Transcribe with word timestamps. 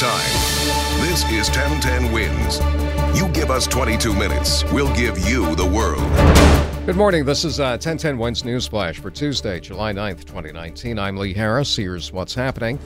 Time. 0.00 0.30
This 1.02 1.24
is 1.30 1.50
1010 1.50 2.10
Wins. 2.10 2.58
You 3.14 3.28
give 3.34 3.50
us 3.50 3.66
22 3.66 4.14
minutes, 4.14 4.64
we'll 4.72 4.94
give 4.94 5.18
you 5.28 5.54
the 5.56 5.66
world. 5.66 6.00
Good 6.86 6.96
morning. 6.96 7.26
This 7.26 7.44
is 7.44 7.60
uh, 7.60 7.76
1010 7.76 8.16
Wins 8.16 8.42
News 8.42 8.66
Flash 8.66 8.98
for 8.98 9.10
Tuesday, 9.10 9.60
July 9.60 9.92
9th, 9.92 10.20
2019. 10.20 10.98
I'm 10.98 11.18
Lee 11.18 11.34
Harris. 11.34 11.76
Here's 11.76 12.12
what's 12.12 12.34
happening. 12.34 12.78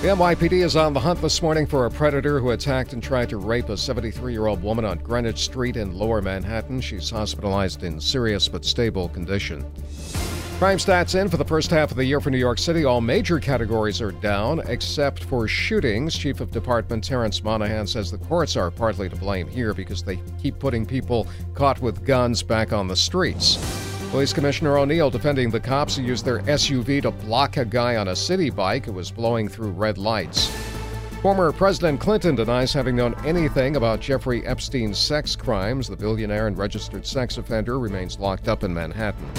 The 0.00 0.08
NYPD 0.08 0.64
is 0.64 0.76
on 0.76 0.94
the 0.94 1.00
hunt 1.00 1.20
this 1.20 1.42
morning 1.42 1.66
for 1.66 1.84
a 1.84 1.90
predator 1.90 2.40
who 2.40 2.52
attacked 2.52 2.94
and 2.94 3.02
tried 3.02 3.28
to 3.28 3.36
rape 3.36 3.68
a 3.68 3.76
73 3.76 4.32
year 4.32 4.46
old 4.46 4.62
woman 4.62 4.86
on 4.86 4.96
Greenwich 5.00 5.44
Street 5.44 5.76
in 5.76 5.94
lower 5.94 6.22
Manhattan. 6.22 6.80
She's 6.80 7.10
hospitalized 7.10 7.82
in 7.82 8.00
serious 8.00 8.48
but 8.48 8.64
stable 8.64 9.10
condition. 9.10 9.62
Crime 10.58 10.78
stats 10.78 11.20
in 11.20 11.28
for 11.28 11.36
the 11.36 11.44
first 11.44 11.70
half 11.70 11.90
of 11.90 11.98
the 11.98 12.04
year 12.06 12.18
for 12.18 12.30
New 12.30 12.38
York 12.38 12.58
City. 12.58 12.86
All 12.86 13.02
major 13.02 13.38
categories 13.38 14.00
are 14.00 14.10
down 14.10 14.60
except 14.60 15.22
for 15.24 15.46
shootings. 15.46 16.16
Chief 16.16 16.40
of 16.40 16.50
Department 16.50 17.04
Terrence 17.04 17.44
Monahan 17.44 17.86
says 17.86 18.10
the 18.10 18.16
courts 18.16 18.56
are 18.56 18.70
partly 18.70 19.10
to 19.10 19.16
blame 19.16 19.46
here 19.48 19.74
because 19.74 20.02
they 20.02 20.18
keep 20.40 20.58
putting 20.58 20.86
people 20.86 21.28
caught 21.52 21.78
with 21.82 22.06
guns 22.06 22.42
back 22.42 22.72
on 22.72 22.88
the 22.88 22.96
streets. 22.96 23.58
Police 24.10 24.32
Commissioner 24.32 24.78
O'Neill 24.78 25.10
defending 25.10 25.50
the 25.50 25.60
cops 25.60 25.94
who 25.96 26.02
used 26.02 26.24
their 26.24 26.38
SUV 26.38 27.02
to 27.02 27.10
block 27.10 27.58
a 27.58 27.64
guy 27.66 27.96
on 27.96 28.08
a 28.08 28.16
city 28.16 28.48
bike 28.48 28.86
who 28.86 28.92
was 28.92 29.10
blowing 29.10 29.50
through 29.50 29.72
red 29.72 29.98
lights. 29.98 30.46
Former 31.20 31.52
President 31.52 32.00
Clinton 32.00 32.34
denies 32.34 32.72
having 32.72 32.96
known 32.96 33.14
anything 33.26 33.76
about 33.76 34.00
Jeffrey 34.00 34.46
Epstein's 34.46 34.98
sex 34.98 35.36
crimes. 35.36 35.86
The 35.86 35.96
billionaire 35.96 36.46
and 36.46 36.56
registered 36.56 37.04
sex 37.04 37.36
offender 37.36 37.78
remains 37.78 38.18
locked 38.18 38.48
up 38.48 38.64
in 38.64 38.72
Manhattan. 38.72 39.30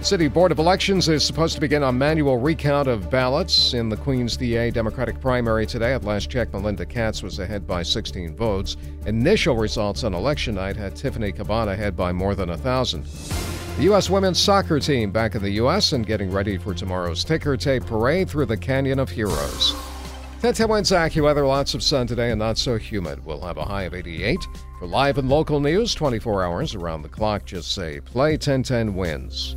City 0.00 0.28
Board 0.28 0.52
of 0.52 0.60
Elections 0.60 1.08
is 1.08 1.24
supposed 1.24 1.56
to 1.56 1.60
begin 1.60 1.82
a 1.82 1.90
manual 1.90 2.38
recount 2.38 2.86
of 2.86 3.10
ballots 3.10 3.74
in 3.74 3.88
the 3.88 3.96
Queens 3.96 4.36
DA 4.36 4.70
Democratic 4.70 5.20
primary 5.20 5.66
today. 5.66 5.92
At 5.92 6.04
last 6.04 6.30
check, 6.30 6.52
Melinda 6.52 6.86
Katz 6.86 7.20
was 7.20 7.40
ahead 7.40 7.66
by 7.66 7.82
16 7.82 8.36
votes. 8.36 8.76
Initial 9.06 9.56
results 9.56 10.04
on 10.04 10.14
election 10.14 10.54
night 10.54 10.76
had 10.76 10.94
Tiffany 10.94 11.32
Cabán 11.32 11.66
ahead 11.66 11.96
by 11.96 12.12
more 12.12 12.36
than 12.36 12.48
1,000. 12.48 13.04
The 13.04 13.82
U.S. 13.84 14.08
women's 14.08 14.38
soccer 14.38 14.78
team 14.78 15.10
back 15.10 15.34
in 15.34 15.42
the 15.42 15.50
U.S. 15.50 15.92
and 15.92 16.06
getting 16.06 16.30
ready 16.30 16.58
for 16.58 16.74
tomorrow's 16.74 17.24
ticker 17.24 17.56
tape 17.56 17.84
parade 17.84 18.30
through 18.30 18.46
the 18.46 18.56
Canyon 18.56 19.00
of 19.00 19.10
Heroes. 19.10 19.74
10 20.42 20.68
Wins 20.68 20.92
AccuWeather, 20.92 21.46
lots 21.46 21.74
of 21.74 21.82
sun 21.82 22.06
today 22.06 22.30
and 22.30 22.38
not 22.38 22.56
so 22.56 22.78
humid. 22.78 23.24
We'll 23.26 23.40
have 23.40 23.56
a 23.56 23.64
high 23.64 23.82
of 23.82 23.94
88. 23.94 24.38
For 24.78 24.86
live 24.86 25.18
and 25.18 25.28
local 25.28 25.58
news, 25.58 25.92
24 25.92 26.44
hours 26.44 26.76
around 26.76 27.02
the 27.02 27.08
clock, 27.08 27.44
just 27.44 27.72
say 27.74 27.98
play 28.00 28.32
1010 28.32 28.94
wins. 28.94 29.56